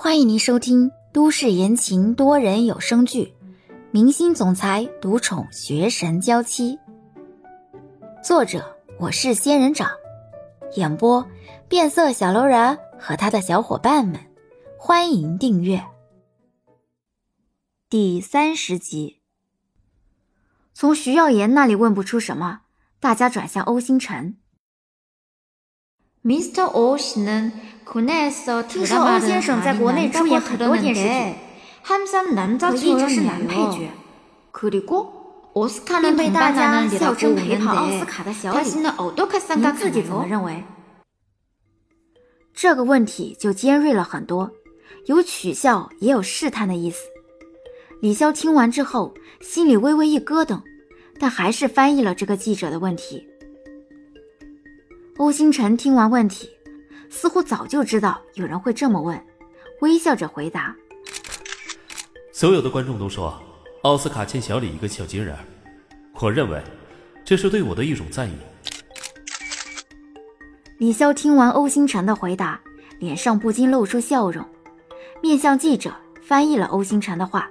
[0.00, 3.34] 欢迎您收听都市言情多人有声剧
[3.90, 6.76] 《明星总裁独宠学神娇妻》，
[8.22, 9.90] 作者我是仙人掌，
[10.76, 11.26] 演播
[11.68, 14.20] 变色小楼人和他的小伙伴们。
[14.78, 15.84] 欢迎订阅
[17.90, 19.18] 第三十集。
[20.74, 22.60] 从徐耀言那里问不出什么，
[23.00, 24.36] 大家转向欧星辰。
[26.21, 27.51] 미스터 오 씨는
[27.83, 31.35] 국내에서 听说欧先 드라마를 生在 많이 国内出演 만들고 很多电视剧， 그러는데
[31.83, 33.91] 항상 남자 可一直是男配角 출연이에요. ，
[34.53, 35.11] 그리고
[35.53, 38.55] 并 오스카는 被大家 동반하는 笑 일이라고 称陪跑奥斯 오는데 卡的小李。
[38.55, 40.29] 당신은 어떻게 您自己怎么 생각하나요?
[40.29, 40.63] 认为？
[42.53, 44.51] 这个问题就尖锐了很多，
[45.07, 47.03] 有取笑也有试探的意思。
[47.99, 50.61] 李潇听完之后，心里微微一咯噔，
[51.19, 53.26] 但还是翻译了这个记者的问题。
[55.18, 56.48] 欧星辰听完问题，
[57.10, 59.20] 似乎早就知道有人会这么问，
[59.80, 60.76] 微笑着回答
[62.30, 63.36] 所有的观众都说
[63.82, 65.36] 奥斯卡欠小李一个小金人，
[66.20, 66.62] 我认为
[67.24, 68.32] 这是对我的一种赞誉。
[70.78, 72.60] ：“李潇听完欧星辰的回答，
[73.00, 74.46] 脸上不禁露出笑容，
[75.20, 75.92] 面向记者
[76.22, 77.50] 翻译了欧星辰的话，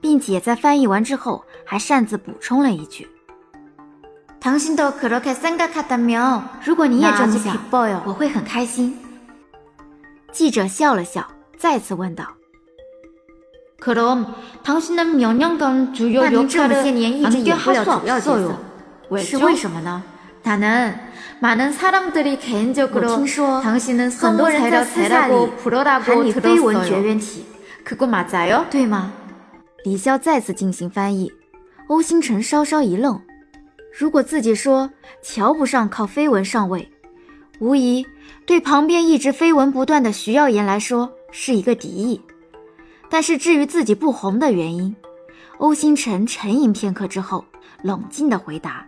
[0.00, 3.08] 并且在翻译完之后还擅自补充了一句
[4.45, 8.01] 당신도 그렇게 생각한다면 ：“如果你也这么 나아주 想， 기뻐요.
[8.05, 8.97] 我会很开心。”
[10.33, 11.27] 记者笑了笑，
[11.59, 12.25] 再次问道
[13.79, 14.25] 그럼
[14.63, 18.47] 당신은 몇 년간 주요 那您这么 역할을 些年一直 안겨 演不了 할수 主要角 없어요.
[19.09, 19.45] 色，是 왜죠?
[19.45, 20.01] 为什么呢？
[20.43, 20.95] 나는
[21.39, 27.01] 많은 사람들이 개인적으로 我听说 당신은 很多人在 성우세라 私下里 대라고 喊 부르라고 你绯闻绝 들었어요.
[27.03, 27.45] 缘体，
[27.83, 28.65] 그거 맞아요?
[28.71, 29.11] 对吗？
[29.83, 31.31] 李潇再次进行翻译，
[31.87, 33.19] 欧星辰稍稍一愣。
[33.98, 34.90] 如果自己说
[35.22, 36.86] 瞧不上靠绯闻上位，
[37.60, 38.06] 无疑
[38.44, 42.20] 对旁边一直绯闻不断的徐耀言来说是一个敌意。
[43.08, 44.94] 但是至于自己不红的原因，
[45.56, 47.42] 欧星辰沉吟片刻之后，
[47.82, 48.86] 冷静的回答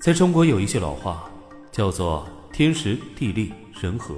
[0.00, 1.28] 在中国有一句老话，
[1.70, 4.14] 叫做“天时地利人和”。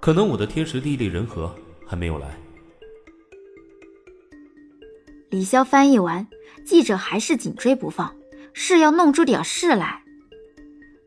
[0.00, 1.54] 可能我的天时地利人和
[1.86, 2.34] 还没有来。
[5.33, 6.27] 李潇翻译完，
[6.65, 8.15] 记者还是紧追不放，
[8.53, 10.03] 是要弄出点事来。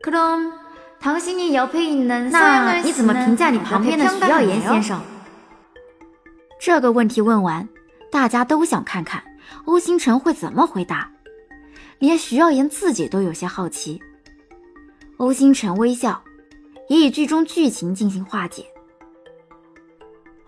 [0.01, 0.53] 그럼
[0.99, 5.01] 당신이 옆에 있는 那 서영을 你怎么评价你旁边的徐耀言先生？
[6.59, 7.67] 这个问题问完，
[8.11, 9.23] 大家都想看看
[9.65, 11.11] 欧星辰会怎么回答，
[11.99, 14.01] 连徐耀言自己都有些好奇。
[15.17, 16.23] 欧星辰微笑，
[16.87, 18.65] 也以剧中剧情进行化解。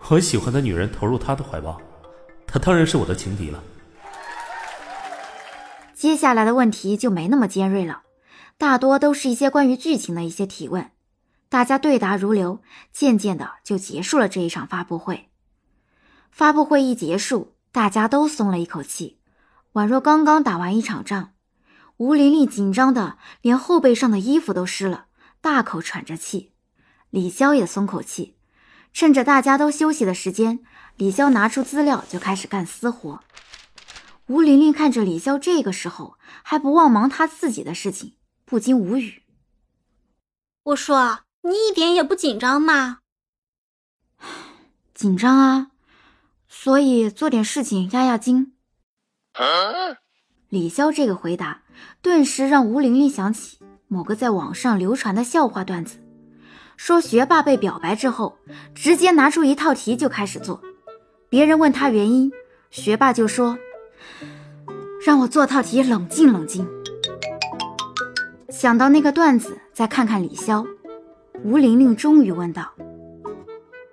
[0.08, 1.80] 我喜欢的女人投入他的怀抱，
[2.51, 3.63] 他当然是我的情敌了。
[5.93, 8.01] 接下来的问题就没那么尖锐了，
[8.57, 10.91] 大多都是一些关于剧情的一些提问，
[11.47, 15.29] 大家对答如流，渐渐的就结束了这一场发布会。
[16.29, 19.19] 发布会一结束，大家都松了一口气，
[19.73, 21.33] 宛若刚刚打完一场仗。
[21.97, 25.05] 吴玲玲紧张的连后背上的衣服都湿了，
[25.39, 26.51] 大口喘着气。
[27.11, 28.37] 李潇也松口气，
[28.93, 30.59] 趁着大家都休息的时间，
[30.97, 33.23] 李潇拿出资料就开始干私活。
[34.27, 38.15] 吴玲玲看着李潇这个时候还不忘忙他自己的事情，
[38.45, 39.23] 不禁无语。
[40.63, 42.99] 我说你一点也不紧张吗？
[44.93, 45.71] 紧张啊，
[46.47, 48.53] 所以做点事情压压惊。
[50.49, 51.63] 李潇这个回答，
[52.01, 55.97] 顿时让吴玲玲想起某个在网上流传的笑话段子，
[56.83, 58.39] 说学霸被表白之后，
[58.73, 60.59] 直接拿出一套题就开始做，
[61.29, 62.31] 别人问他原因，
[62.71, 63.55] 学霸就说
[65.05, 66.67] ：“让我做套题，冷静冷静。”
[68.49, 70.65] 想到那个段子，再看看李潇，
[71.43, 72.73] 吴玲玲终于问道。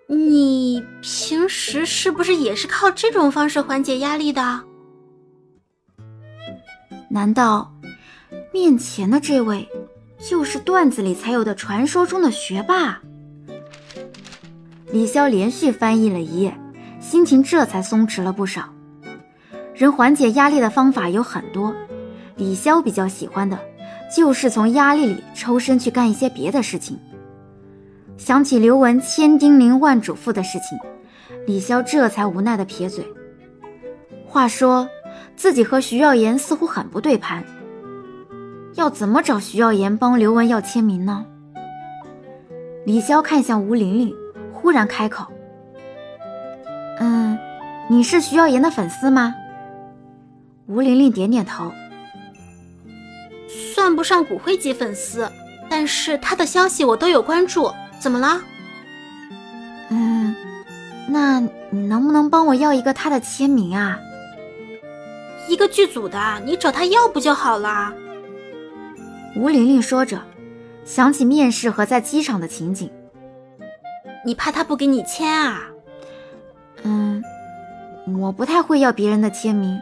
[0.06, 4.65] 你平时是不是也是靠这种方式缓解压力的？
[7.10, 7.71] 难道
[8.50, 9.69] 面前的这位
[10.19, 13.01] 就是段子里才有的传说中的学霸？
[14.91, 16.54] 李潇连续翻译了一页，
[17.01, 18.72] 心情这才松弛了不少。
[19.75, 21.72] 人缓解压力的方法有很多，
[22.37, 23.59] 李潇比较喜欢的
[24.15, 26.98] 就是从压力里抽身去干一些别的事情。
[28.16, 30.77] 想起刘雯千叮咛万嘱咐的事情，
[31.47, 33.07] 李潇这才无奈的撇嘴。
[34.27, 34.89] 话说，
[35.37, 37.45] 自己和徐耀言似乎很不对盘，
[38.78, 41.27] 要怎么找徐耀言帮刘雯要签名呢？
[42.86, 44.15] 李潇看向吴玲玲，
[44.53, 45.27] 忽然开口
[47.01, 47.36] ：“嗯，
[47.91, 49.34] 你是徐耀言的粉丝吗？”
[50.69, 51.72] 吴玲玲点点头。
[53.75, 55.28] 算不上骨灰级粉丝，
[55.69, 57.72] 但是他的消息我都有关注。
[57.98, 58.41] 怎么了？
[59.91, 60.36] 嗯，
[61.09, 61.41] 那
[61.71, 63.98] 你能不能帮我要一个他的签名啊？
[65.48, 67.92] 一个剧组的，你找他要不就好了？
[69.36, 70.22] 吴玲玲说着，
[70.84, 72.91] 想起面试和在机场的情景。
[74.25, 75.69] 你怕他不给你签啊？
[76.83, 77.22] 嗯，
[78.19, 79.80] 我不太会要别人的签名，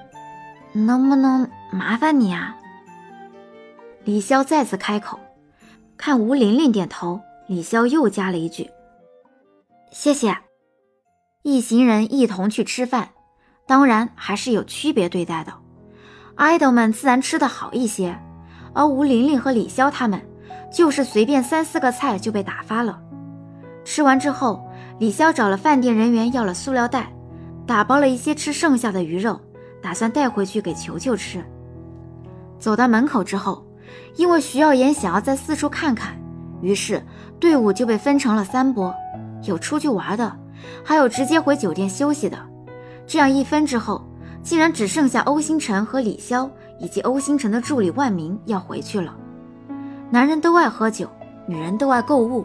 [0.72, 2.56] 能不能麻烦你啊？
[4.04, 5.18] 李潇再次开口，
[5.96, 8.70] 看吴玲玲点头，李潇又加了一句
[9.90, 10.36] ：“谢谢。”
[11.42, 13.10] 一行人一同去吃饭，
[13.66, 15.54] 当然还是有区别对待的。
[16.34, 18.18] 爱豆们自然吃得好一些，
[18.76, 20.20] 而吴玲玲和李潇他们
[20.70, 23.00] 就是随便三四个菜就被打发了。
[23.86, 24.62] 吃完之后，
[24.98, 27.10] 李潇找了饭店人员要了塑料袋，
[27.66, 29.40] 打包了一些吃剩下的鱼肉，
[29.80, 31.42] 打算带回去给球球吃。
[32.58, 33.64] 走到门口之后，
[34.16, 36.14] 因为徐耀言想要再四处看看，
[36.60, 37.02] 于是
[37.40, 38.94] 队伍就被分成了三波，
[39.44, 40.30] 有出去玩的。
[40.84, 42.36] 还有直接回酒店休息的，
[43.06, 44.06] 这样一分之后，
[44.42, 49.16] 竟然只剩下欧星辰和李潇以及欧星辰的助理万明要回去了。
[50.10, 51.08] 男人都爱喝酒，
[51.46, 52.44] 女人都爱购物，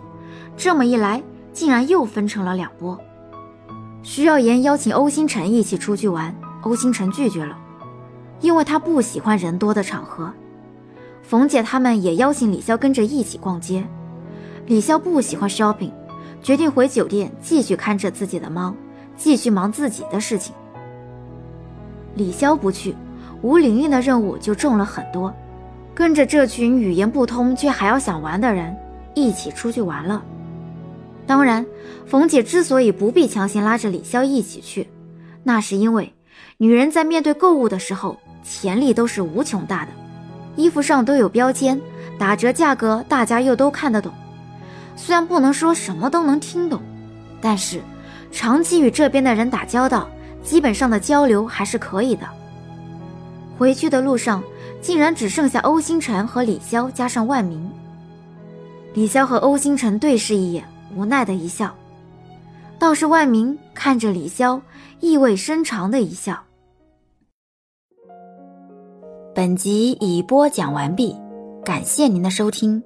[0.57, 1.21] 这么一来，
[1.53, 2.99] 竟然又分成了两波。
[4.03, 7.57] 徐耀言邀请欧星辰一起出去玩，欧星辰拒绝了，
[8.39, 10.31] 因为他不喜欢人多的场合。
[11.21, 13.85] 冯姐他们也邀请李潇跟着一起逛街，
[14.65, 15.91] 李潇不喜欢 shopping。
[16.41, 18.73] 决定回酒店继续看着自己的猫，
[19.15, 20.55] 继续忙自己的事情。
[22.15, 22.95] 李潇不去，
[23.41, 25.33] 吴玲玲的任务就重了很多，
[25.93, 28.75] 跟着这群语言不通却还要想玩的人
[29.13, 30.21] 一起出去玩了。
[31.25, 31.65] 当然，
[32.05, 34.87] 冯姐之所以不必强行拉着李潇一起去，
[35.43, 36.13] 那是因为
[36.57, 39.91] 女人在面对购物的时候，潜力都是无穷大的，
[40.55, 41.79] 衣服上都有标签，
[42.19, 44.11] 打折价格大家又都看得懂。
[44.95, 46.81] 虽然不能说什么都能听懂，
[47.39, 47.79] 但是
[48.31, 50.09] 长期与这边的人打交道，
[50.43, 52.27] 基本上的交流还是可以的。
[53.61, 54.43] 回去的路上，
[54.81, 57.69] 竟然只剩下欧星辰和李潇加上万明。
[58.95, 61.71] 李潇和欧星辰对视一眼，无奈的一笑，
[62.79, 64.59] 倒是万明看着李潇，
[64.99, 66.43] 意味深长的一笑。
[69.35, 71.15] 本集已播讲完毕，
[71.63, 72.81] 感谢您的收听。